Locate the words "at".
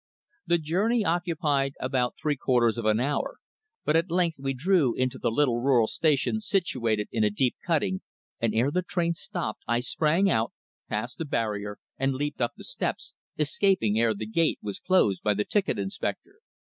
3.95-4.09